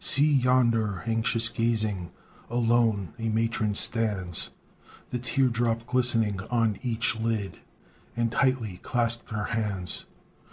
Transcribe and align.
See 0.00 0.32
yonder, 0.32 1.04
anxious 1.06 1.48
gazing, 1.48 2.10
Alone 2.50 3.14
a 3.16 3.28
matron 3.28 3.76
stands, 3.76 4.50
The 5.10 5.20
tear 5.20 5.46
drop 5.46 5.86
glistening 5.86 6.40
on 6.50 6.80
each 6.82 7.14
lid, 7.14 7.58
And 8.16 8.32
tightly 8.32 8.80
clasped 8.82 9.30
her 9.30 9.44
hands. 9.54 10.06